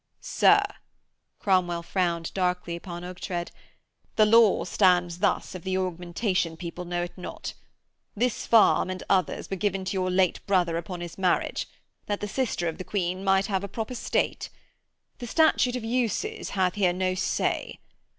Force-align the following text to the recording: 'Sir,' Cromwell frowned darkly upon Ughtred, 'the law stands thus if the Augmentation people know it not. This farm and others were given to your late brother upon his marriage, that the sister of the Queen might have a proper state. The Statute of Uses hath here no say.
'Sir,' 0.19 0.65
Cromwell 1.37 1.83
frowned 1.83 2.33
darkly 2.33 2.75
upon 2.75 3.03
Ughtred, 3.03 3.51
'the 4.15 4.25
law 4.25 4.63
stands 4.63 5.19
thus 5.19 5.53
if 5.53 5.61
the 5.61 5.77
Augmentation 5.77 6.57
people 6.57 6.85
know 6.85 7.03
it 7.03 7.15
not. 7.15 7.53
This 8.15 8.47
farm 8.47 8.89
and 8.89 9.03
others 9.11 9.51
were 9.51 9.57
given 9.57 9.85
to 9.85 9.93
your 9.93 10.09
late 10.09 10.43
brother 10.47 10.75
upon 10.77 11.01
his 11.01 11.19
marriage, 11.19 11.67
that 12.07 12.19
the 12.19 12.27
sister 12.27 12.67
of 12.67 12.79
the 12.79 12.83
Queen 12.83 13.23
might 13.23 13.45
have 13.45 13.63
a 13.63 13.67
proper 13.67 13.93
state. 13.93 14.49
The 15.19 15.27
Statute 15.27 15.75
of 15.75 15.83
Uses 15.83 16.49
hath 16.57 16.73
here 16.73 16.93
no 16.93 17.13
say. 17.13 17.77